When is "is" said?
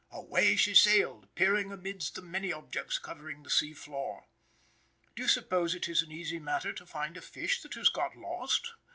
5.87-6.01